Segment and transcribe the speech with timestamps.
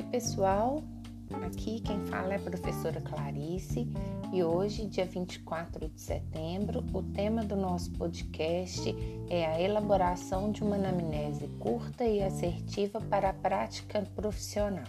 [0.00, 0.82] Oi, pessoal.
[1.44, 3.86] Aqui quem fala é a professora Clarice
[4.32, 8.96] e hoje, dia 24 de setembro, o tema do nosso podcast
[9.28, 14.86] é a elaboração de uma anamnese curta e assertiva para a prática profissional.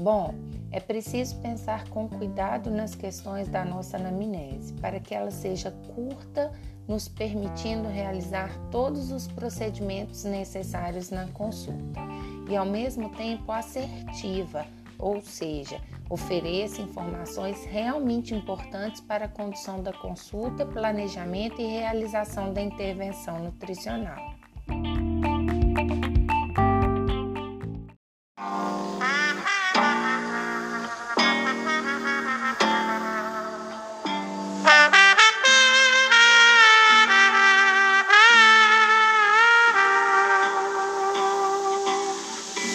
[0.00, 0.32] Bom,
[0.70, 6.52] é preciso pensar com cuidado nas questões da nossa anamnese para que ela seja curta,
[6.86, 12.11] nos permitindo realizar todos os procedimentos necessários na consulta
[12.52, 14.66] e ao mesmo tempo assertiva,
[14.98, 22.60] ou seja, ofereça informações realmente importantes para a condução da consulta, planejamento e realização da
[22.60, 24.34] intervenção nutricional.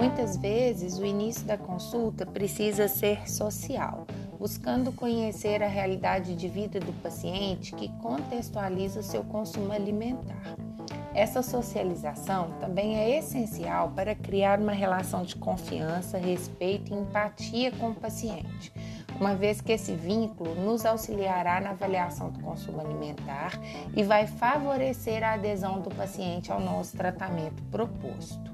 [0.00, 4.06] Muitas vezes o início da consulta precisa ser social,
[4.38, 10.56] buscando conhecer a realidade de vida do paciente que contextualiza o seu consumo alimentar.
[11.14, 17.90] Essa socialização também é essencial para criar uma relação de confiança, respeito e empatia com
[17.90, 18.72] o paciente,
[19.20, 23.52] uma vez que esse vínculo nos auxiliará na avaliação do consumo alimentar
[23.94, 28.49] e vai favorecer a adesão do paciente ao nosso tratamento proposto.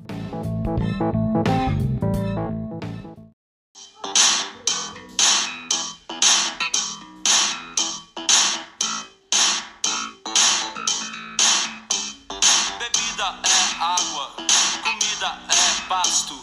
[12.79, 14.35] Bebida é água,
[14.83, 16.35] comida é pasto.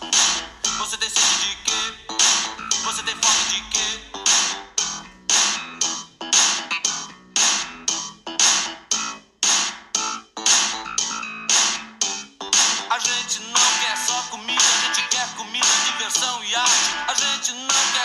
[0.78, 2.16] Você decide de quê?
[2.86, 4.23] Você tem fome de quê?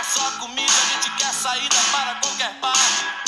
[0.09, 3.28] só comida, a gente quer saída para qualquer parte.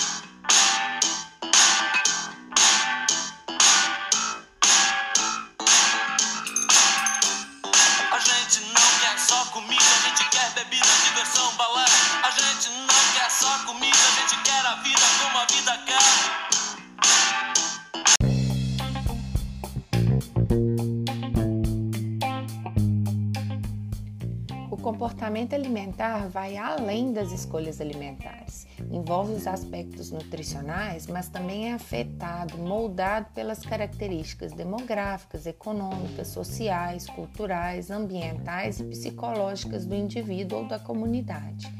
[24.90, 28.66] Comportamento alimentar vai além das escolhas alimentares.
[28.90, 37.88] Envolve os aspectos nutricionais, mas também é afetado, moldado pelas características demográficas, econômicas, sociais, culturais,
[37.88, 41.72] ambientais e psicológicas do indivíduo ou da comunidade.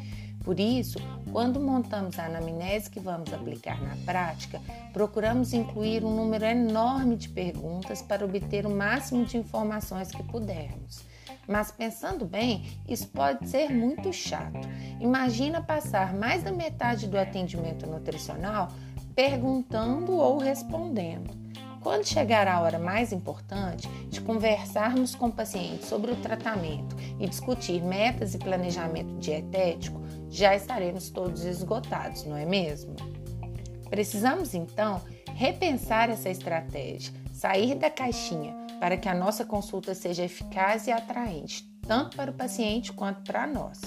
[0.44, 0.98] Por isso,
[1.32, 4.60] quando montamos a anamnese que vamos aplicar na prática,
[4.92, 11.09] procuramos incluir um número enorme de perguntas para obter o máximo de informações que pudermos.
[11.50, 14.60] Mas pensando bem, isso pode ser muito chato.
[15.00, 18.68] Imagina passar mais da metade do atendimento nutricional
[19.16, 21.34] perguntando ou respondendo.
[21.80, 27.26] Quando chegar a hora mais importante de conversarmos com o paciente sobre o tratamento e
[27.26, 30.00] discutir metas e planejamento dietético,
[30.30, 32.94] já estaremos todos esgotados, não é mesmo?
[33.88, 35.02] Precisamos então
[35.34, 41.62] repensar essa estratégia, sair da caixinha para que a nossa consulta seja eficaz e atraente,
[41.86, 43.80] tanto para o paciente quanto para nós.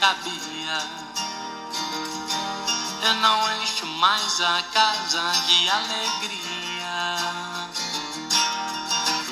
[0.00, 0.78] Cabia.
[3.02, 6.47] Eu não encho mais a casa de alegria.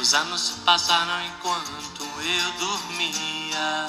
[0.07, 3.89] Os anos se passaram enquanto eu dormia.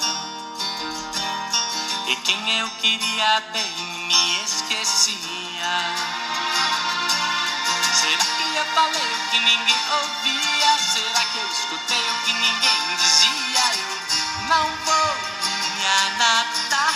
[2.08, 3.72] E quem eu queria bem
[4.08, 5.14] me esquecia.
[7.94, 10.78] Será que eu falei o que ninguém ouvia?
[10.80, 13.64] Será que eu escutei o que ninguém dizia.
[13.78, 15.14] Eu não vou
[15.76, 16.94] me adaptar,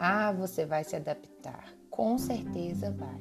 [0.00, 3.20] Ah, você vai se adaptar, com certeza vai.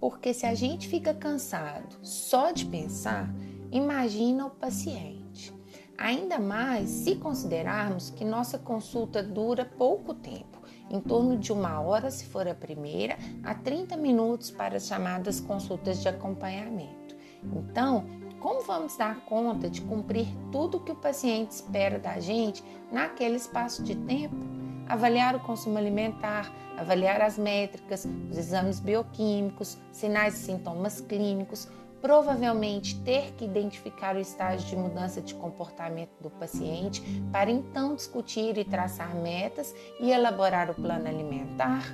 [0.00, 3.32] Porque se a gente fica cansado só de pensar,
[3.70, 5.54] imagina o paciente.
[5.96, 10.60] Ainda mais se considerarmos que nossa consulta dura pouco tempo,
[10.90, 15.38] em torno de uma hora se for a primeira, a 30 minutos para as chamadas
[15.38, 17.14] consultas de acompanhamento.
[17.44, 18.04] Então,
[18.40, 23.84] como vamos dar conta de cumprir tudo que o paciente espera da gente naquele espaço
[23.84, 24.59] de tempo?
[24.90, 31.68] Avaliar o consumo alimentar, avaliar as métricas, os exames bioquímicos, sinais e sintomas clínicos,
[32.02, 37.00] provavelmente ter que identificar o estágio de mudança de comportamento do paciente
[37.30, 41.84] para então discutir e traçar metas e elaborar o plano alimentar.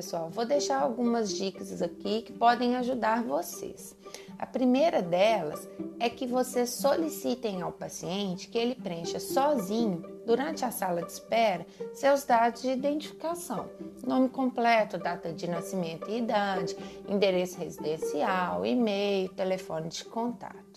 [0.00, 3.94] Pessoal, vou deixar algumas dicas aqui que podem ajudar vocês.
[4.38, 5.68] A primeira delas
[5.98, 11.66] é que vocês solicitem ao paciente que ele preencha sozinho, durante a sala de espera,
[11.92, 13.68] seus dados de identificação:
[14.02, 16.74] nome completo, data de nascimento e idade,
[17.06, 20.69] endereço residencial, e-mail, telefone de contato.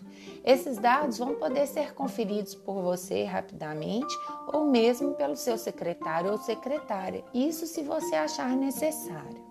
[0.43, 4.13] Esses dados vão poder ser conferidos por você rapidamente
[4.51, 9.41] ou mesmo pelo seu secretário ou secretária, isso se você achar necessário.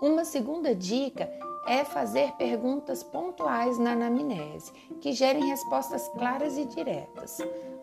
[0.00, 1.30] Uma segunda dica
[1.66, 7.38] é fazer perguntas pontuais na anamnese, que gerem respostas claras e diretas.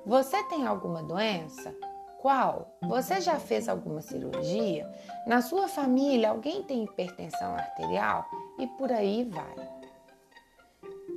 [0.06, 1.76] Você tem alguma doença?
[2.22, 2.76] Qual?
[2.82, 4.90] Você já fez alguma cirurgia?
[5.26, 8.26] Na sua família alguém tem hipertensão arterial?
[8.58, 9.79] E por aí vai.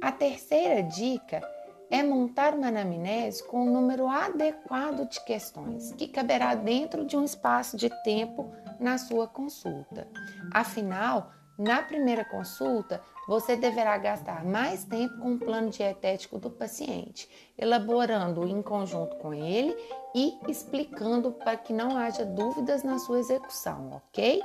[0.02, 1.40] A terceira dica
[1.88, 7.22] é montar uma anamnese com um número adequado de questões, que caberá dentro de um
[7.22, 10.08] espaço de tempo na sua consulta.
[10.52, 17.28] Afinal, na primeira consulta, você deverá gastar mais tempo com o plano dietético do paciente,
[17.56, 19.72] elaborando em conjunto com ele
[20.16, 24.42] e explicando para que não haja dúvidas na sua execução, ok?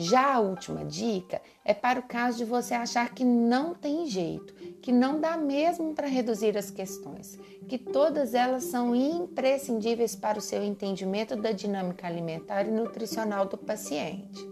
[0.00, 4.54] Já a última dica é para o caso de você achar que não tem jeito,
[4.80, 10.40] que não dá mesmo para reduzir as questões, que todas elas são imprescindíveis para o
[10.40, 14.48] seu entendimento da dinâmica alimentar e nutricional do paciente.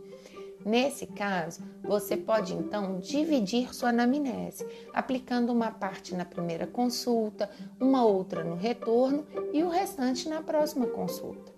[0.65, 8.05] Nesse caso, você pode então dividir sua anamnese, aplicando uma parte na primeira consulta, uma
[8.05, 11.56] outra no retorno e o restante na próxima consulta.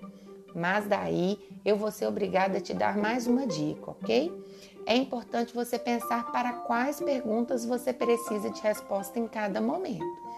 [0.55, 4.33] Mas daí eu vou ser obrigada a te dar mais uma dica, ok?
[4.87, 10.29] É importante você pensar para quais perguntas você precisa de resposta em cada momento.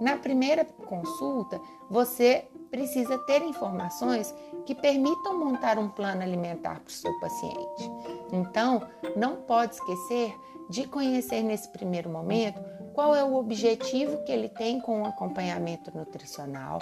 [0.00, 6.90] Na primeira consulta, você precisa ter informações que permitam montar um plano alimentar para o
[6.90, 7.90] seu paciente.
[8.32, 8.82] Então,
[9.14, 10.34] não pode esquecer
[10.70, 12.60] de conhecer nesse primeiro momento
[12.94, 16.78] qual é o objetivo que ele tem com o acompanhamento nutricional,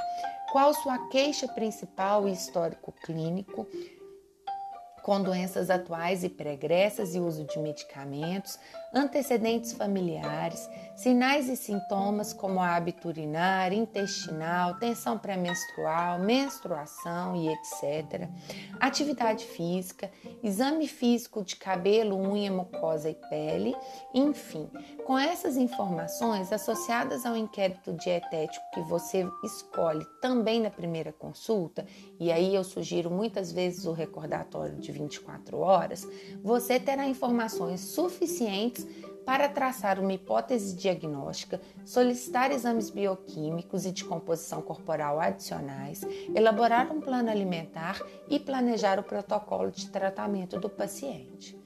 [0.50, 3.66] qual sua queixa principal e histórico clínico,
[5.10, 8.60] com doenças atuais e pregressas e uso de medicamentos,
[8.94, 18.28] antecedentes familiares, sinais e sintomas como hábito urinário, intestinal, tensão pré-menstrual, menstruação e etc.
[18.78, 20.08] Atividade física,
[20.44, 23.74] exame físico de cabelo, unha, mucosa e pele,
[24.14, 24.70] enfim.
[25.04, 31.84] Com essas informações associadas ao inquérito dietético que você escolhe também na primeira consulta,
[32.20, 36.06] e aí eu sugiro muitas vezes o recordatório de 24 horas,
[36.42, 38.86] você terá informações suficientes
[39.24, 46.02] para traçar uma hipótese diagnóstica, solicitar exames bioquímicos e de composição corporal adicionais,
[46.34, 51.59] elaborar um plano alimentar e planejar o protocolo de tratamento do paciente.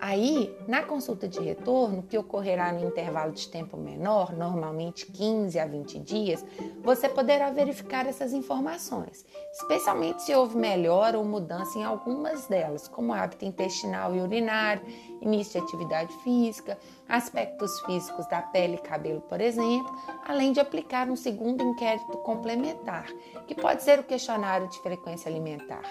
[0.00, 5.64] Aí, na consulta de retorno, que ocorrerá no intervalo de tempo menor, normalmente 15 a
[5.64, 6.44] 20 dias,
[6.82, 13.14] você poderá verificar essas informações, especialmente se houve melhora ou mudança em algumas delas, como
[13.14, 14.82] hábito intestinal e urinário,
[15.20, 16.76] início de atividade física,
[17.08, 19.94] aspectos físicos da pele e cabelo, por exemplo,
[20.26, 23.06] além de aplicar um segundo inquérito complementar,
[23.46, 25.82] que pode ser o questionário de frequência alimentar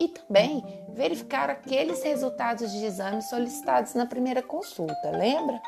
[0.00, 5.60] e também verificar aqueles resultados de exames solicitados na primeira consulta, lembra?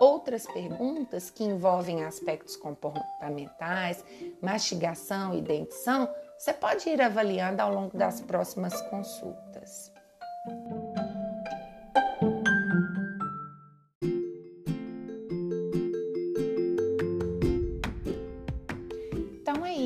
[0.00, 4.04] Outras perguntas que envolvem aspectos comportamentais,
[4.42, 9.92] mastigação e dentição, você pode ir avaliando ao longo das próximas consultas.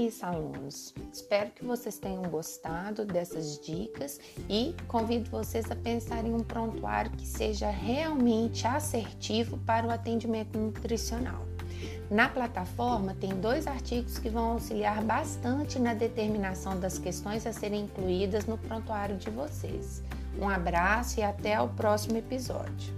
[0.08, 0.94] isso, alunos.
[1.18, 7.10] Espero que vocês tenham gostado dessas dicas e convido vocês a pensar em um prontuário
[7.10, 11.44] que seja realmente assertivo para o atendimento nutricional.
[12.08, 17.86] Na plataforma tem dois artigos que vão auxiliar bastante na determinação das questões a serem
[17.86, 20.04] incluídas no prontuário de vocês.
[20.40, 22.94] Um abraço e até o próximo episódio.